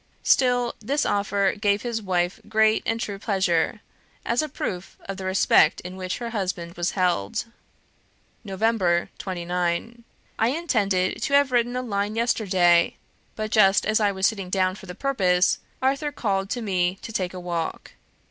[0.23, 3.81] Still, this offer gave his wife great and true pleasure,
[4.25, 7.45] as a proof of the respect in which her husband was held.
[8.43, 8.63] "Nov.
[9.19, 10.03] 29.
[10.39, 12.95] "I intended to have written a line yesterday,
[13.35, 17.13] but just as I was sitting down for the purpose, Arthur called to me to
[17.13, 17.91] take a walk.